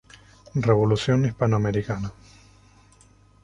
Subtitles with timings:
[0.55, 2.11] Revolución Hispanoamericana